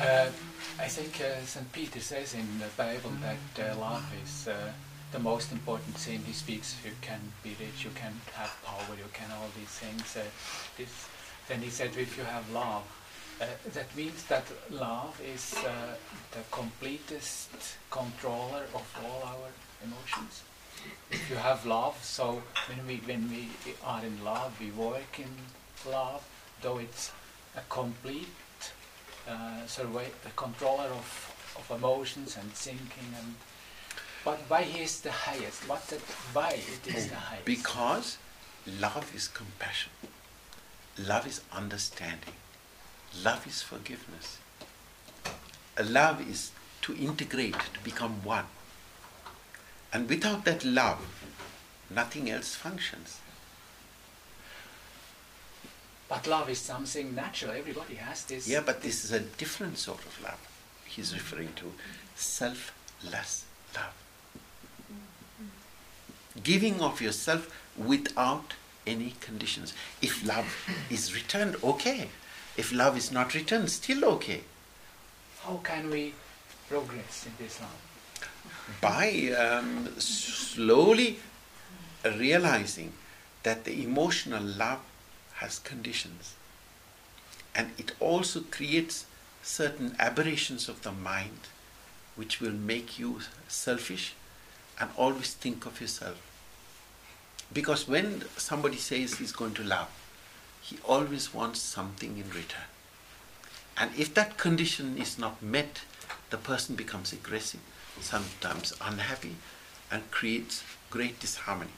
[0.00, 0.26] Uh,
[0.80, 1.70] I think uh, St.
[1.72, 4.72] Peter says in the Bible that uh, love is uh,
[5.12, 6.20] the most important thing.
[6.26, 10.16] He speaks, you can be rich, you can have power, you can all these things.
[10.16, 10.24] Uh,
[10.76, 11.08] this,
[11.48, 12.82] then he said, if you have love,
[13.40, 15.94] uh, that means that love is uh,
[16.32, 17.50] the completest
[17.90, 19.50] controller of all our
[19.84, 20.42] emotions.
[21.10, 23.48] If you have love, so when we when we
[23.84, 26.22] are in love, we work in love,
[26.62, 27.12] though it's
[27.56, 28.28] a complete
[29.28, 33.34] uh, way, the controller of, of emotions and thinking and
[34.24, 35.68] but why he is the highest?
[35.68, 35.96] What the,
[36.32, 37.44] why it is the highest?
[37.44, 38.16] Because
[38.80, 39.92] love is compassion.
[40.98, 42.34] Love is understanding.
[43.22, 44.38] Love is forgiveness.
[45.82, 48.46] Love is to integrate, to become one.
[49.92, 51.04] And without that love,
[51.90, 53.20] nothing else functions.
[56.08, 57.52] But love is something natural.
[57.52, 58.46] Everybody has this.
[58.46, 60.38] Yeah, but this is a different sort of love.
[60.84, 61.72] He's referring to
[62.14, 63.94] selfless love.
[66.42, 68.54] Giving of yourself without
[68.86, 69.72] any conditions.
[70.02, 70.46] If love
[70.90, 72.08] is returned, okay.
[72.56, 74.42] If love is not returned, still okay.
[75.42, 76.14] How can we
[76.68, 78.78] progress in this love?
[78.80, 81.18] By um, slowly
[82.04, 82.92] realizing
[83.42, 84.80] that the emotional love
[85.34, 86.34] has conditions.
[87.54, 89.06] And it also creates
[89.42, 91.48] certain aberrations of the mind
[92.16, 94.14] which will make you selfish
[94.80, 96.20] and always think of yourself.
[97.52, 99.88] Because when somebody says he's going to love,
[100.60, 102.70] he always wants something in return.
[103.76, 105.82] And if that condition is not met,
[106.30, 107.60] the person becomes aggressive,
[108.00, 109.36] sometimes unhappy,
[109.90, 111.70] and creates great disharmony.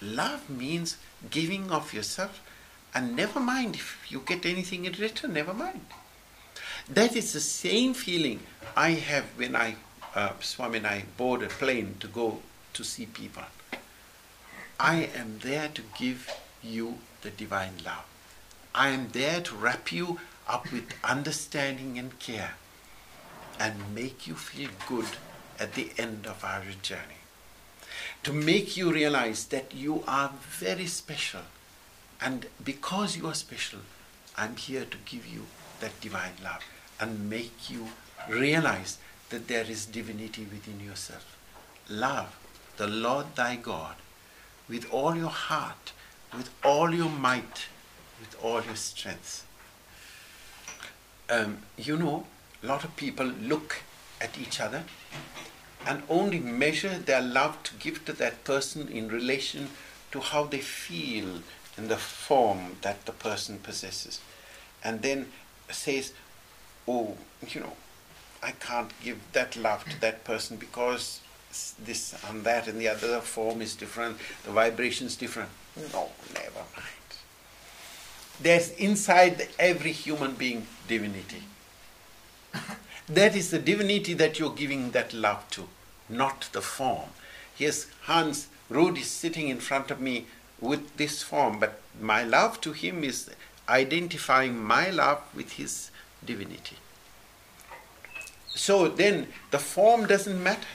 [0.00, 0.96] Love means
[1.30, 2.40] giving of yourself
[2.98, 5.86] and never mind if you get anything in return, never mind.
[6.88, 8.40] That is the same feeling
[8.76, 9.76] I have when I,
[10.16, 13.44] uh, Swami and I board a plane to go to see people.
[14.80, 16.28] I am there to give
[16.60, 18.04] you the divine love.
[18.74, 22.54] I am there to wrap you up with understanding and care
[23.60, 25.10] and make you feel good
[25.60, 27.22] at the end of our journey.
[28.24, 31.42] To make you realize that you are very special
[32.20, 33.80] and because you are special,
[34.36, 35.46] I'm here to give you
[35.80, 36.62] that divine love
[37.00, 37.88] and make you
[38.28, 38.98] realize
[39.30, 41.36] that there is divinity within yourself.
[41.88, 42.36] Love
[42.76, 43.96] the Lord thy God
[44.68, 45.92] with all your heart,
[46.36, 47.66] with all your might,
[48.20, 49.46] with all your strength.
[51.30, 52.26] Um, you know,
[52.62, 53.82] a lot of people look
[54.20, 54.84] at each other
[55.86, 59.68] and only measure their love to give to that person in relation
[60.10, 61.42] to how they feel
[61.78, 64.20] in the form that the person possesses.
[64.84, 65.26] And then
[65.70, 66.12] says,
[66.86, 67.16] Oh,
[67.48, 67.72] you know,
[68.42, 71.20] I can't give that love to that person because
[71.82, 75.50] this and that and the other form is different, the vibration is different.
[75.92, 77.08] No, never mind.
[78.40, 81.42] There's inside every human being divinity.
[83.10, 85.66] That is the divinity that you're giving that love to,
[86.10, 87.08] not the form.
[87.54, 90.26] Here's Hans Ruud is sitting in front of me
[90.60, 93.30] with this form, but my love to him is
[93.68, 95.90] identifying my love with his
[96.24, 96.76] divinity.
[98.54, 100.66] So then the form doesn't matter.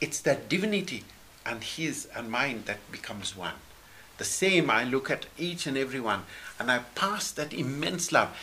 [0.00, 1.04] It's that divinity
[1.44, 3.54] and his and mine that becomes one.
[4.18, 6.24] The same, I look at each and every one
[6.58, 8.36] and I pass that immense love.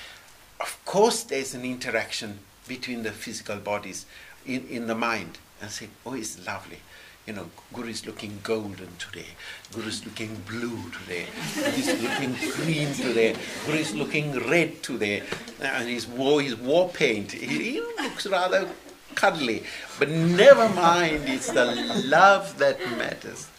[0.59, 4.05] Of course, there's an interaction between the physical bodies
[4.45, 6.79] in, in the mind and say, oh, it's lovely
[7.27, 9.27] you know, Guru is looking golden today.
[9.73, 11.25] Guru is looking blue today.
[11.55, 13.35] Guru is looking green today.
[13.65, 15.23] Guru is looking red today.
[15.59, 18.69] And his war, his war paint, he, he looks rather
[19.13, 19.63] cuddly.
[19.99, 21.65] But never mind, it's the
[22.05, 23.49] love that matters.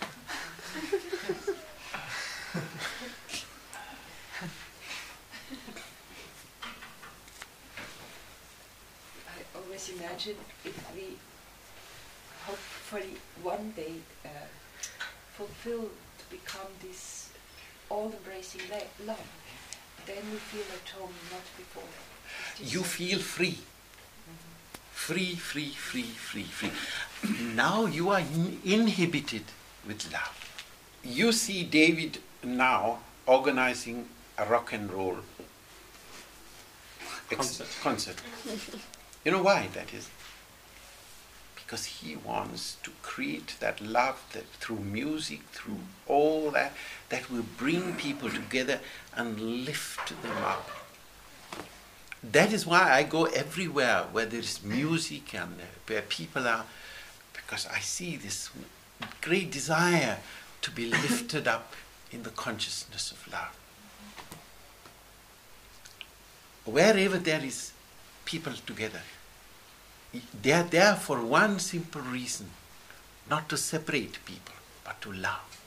[9.29, 11.19] I always imagine if we
[12.49, 14.29] hopefully one day uh,
[15.37, 15.83] fulfill
[16.19, 17.31] to become this
[17.91, 18.63] all-embracing
[19.07, 19.29] love,
[20.07, 21.93] then we feel at home, not before.
[22.65, 23.59] You feel free.
[23.59, 24.79] Mm-hmm.
[24.93, 26.73] Free, free, free, free, free.
[27.55, 29.45] now you are in- inhibited
[29.87, 30.35] with love.
[31.05, 34.09] You see David now organizing
[34.39, 35.19] a rock and roll
[37.37, 37.69] concert.
[37.83, 38.17] concert.
[39.25, 40.09] you know why that is?
[41.69, 46.73] Because he wants to create that love that through music, through all that,
[47.11, 48.81] that will bring people together
[49.15, 50.71] and lift them up.
[52.23, 55.57] That is why I go everywhere where there is music and
[55.87, 56.65] where people are,
[57.35, 58.49] because I see this
[59.21, 60.21] great desire
[60.63, 61.75] to be lifted up
[62.11, 63.55] in the consciousness of love.
[66.65, 67.73] Wherever there is
[68.25, 69.03] people together,
[70.43, 72.51] they are there for one simple reason
[73.31, 75.61] not to separate people, but to love.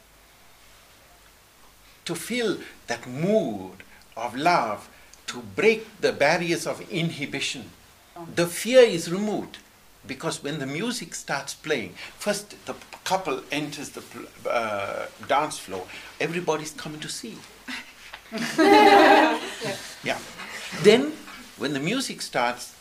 [2.05, 2.57] To feel
[2.87, 3.83] that mood
[4.17, 4.89] of love,
[5.27, 7.69] to break the barriers of inhibition.
[8.35, 9.59] The fear is removed
[10.05, 14.03] because when the music starts playing, first the couple enters the
[14.49, 15.85] uh, dance floor,
[16.19, 17.37] everybody's coming to see.
[20.03, 20.17] yeah.
[20.81, 21.13] Then,
[21.57, 22.75] when the music starts,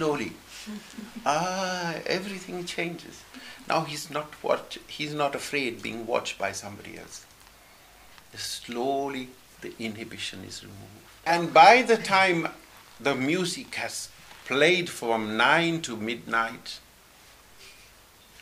[0.00, 0.32] slowly,
[1.26, 3.22] ah, everything changes.
[3.68, 7.26] Now he's not watch, he's not afraid being watched by somebody else.
[8.34, 9.28] Slowly,
[9.60, 11.04] the inhibition is removed.
[11.26, 12.48] And by the time
[12.98, 14.08] the music has
[14.46, 16.80] played from 9 to midnight,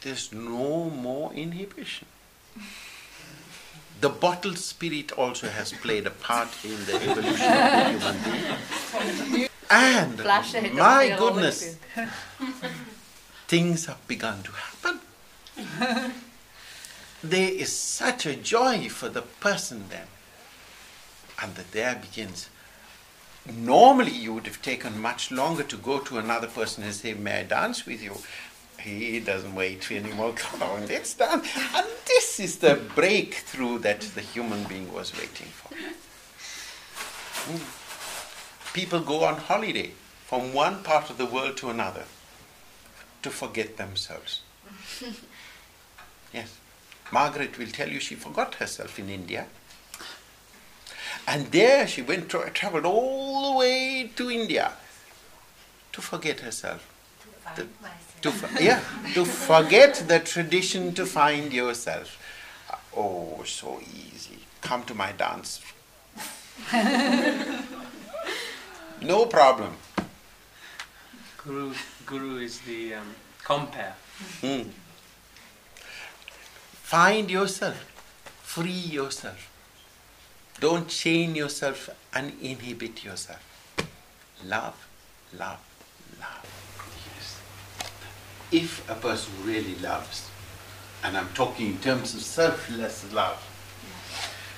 [0.02, 2.06] there's no more inhibition.
[4.00, 7.36] The bottled spirit also has played a part in the evolution
[9.96, 11.76] of the human my goodness,
[13.48, 15.00] things have begun to happen.
[17.22, 20.06] there is such a joy for the person then.
[21.40, 22.48] And that there begins
[23.56, 27.40] normally you would have taken much longer to go to another person and say, May
[27.40, 28.16] I dance with you?
[28.80, 30.32] He doesn't wait anymore.
[30.36, 31.48] Come on, let's dance.
[31.74, 35.74] And this is the breakthrough that the human being was waiting for.
[37.50, 37.77] Mm.
[38.72, 39.92] People go on holiday
[40.26, 42.04] from one part of the world to another
[43.22, 44.42] to forget themselves.
[46.32, 46.58] yes.
[47.10, 49.46] Margaret will tell you she forgot herself in India
[51.28, 54.72] and there she went tra- traveled all the way to India
[55.92, 56.94] to forget herself.
[57.56, 57.66] To
[58.22, 58.80] to yeah,
[59.14, 62.18] to forget the tradition to find yourself.
[62.96, 64.38] Oh, so easy.
[64.60, 65.60] Come to my dance.
[69.02, 69.74] no problem.
[71.38, 71.74] Guru,
[72.06, 73.14] guru is the um,
[73.44, 73.94] compare.
[74.42, 74.68] Mm.
[76.82, 77.76] Find yourself.
[78.42, 79.50] Free yourself.
[80.60, 83.42] Don't chain yourself and inhibit yourself.
[84.44, 84.88] Love,
[85.38, 85.60] love,
[86.18, 87.04] love.
[87.14, 87.40] Yes.
[88.50, 90.28] If a person really loves,
[91.04, 93.38] and I'm talking in terms of selfless love,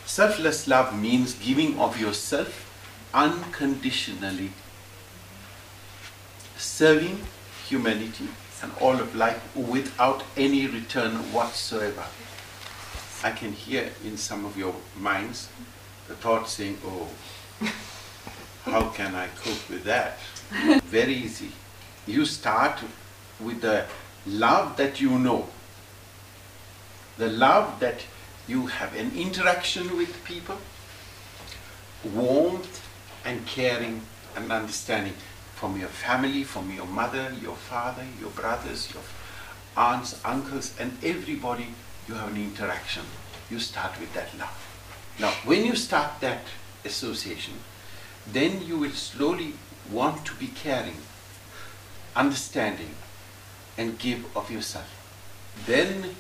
[0.06, 2.69] selfless love means giving of yourself
[3.12, 4.52] unconditionally,
[6.56, 7.20] serving
[7.66, 8.28] humanity
[8.62, 12.04] and all of life without any return whatsoever.
[13.22, 15.48] I can hear in some of your minds
[16.08, 17.08] the thought saying, oh,
[18.64, 20.18] how can I cope with that?
[20.84, 21.52] Very easy.
[22.06, 22.80] You start
[23.38, 23.86] with the
[24.26, 25.48] love that you know,
[27.18, 28.04] the love that
[28.48, 30.56] you have an interaction with people,
[32.14, 32.79] warmth
[33.30, 34.02] and caring
[34.36, 35.14] and understanding
[35.54, 39.02] from your family, from your mother, your father, your brothers, your
[39.76, 41.68] aunts, uncles, and everybody
[42.08, 43.04] you have an interaction.
[43.50, 44.56] You start with that love.
[45.18, 46.42] Now, when you start that
[46.84, 47.54] association,
[48.26, 49.54] then you will slowly
[49.90, 50.96] want to be caring,
[52.16, 52.94] understanding,
[53.78, 54.88] and give of yourself.
[55.66, 56.16] Then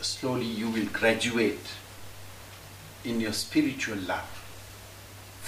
[0.00, 1.66] slowly you will graduate
[3.04, 4.39] in your spiritual love.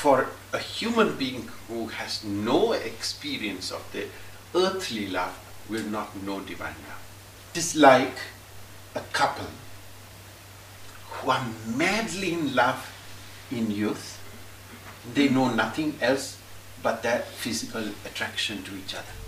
[0.02, 4.06] For a human being who has no experience of the
[4.52, 7.02] earthly love will not know divine love.
[7.54, 8.16] It is like
[8.96, 9.46] a couple
[11.08, 12.82] who are madly in love
[13.52, 14.18] in youth,
[15.14, 16.36] they know nothing else
[16.82, 19.21] but their physical attraction to each other.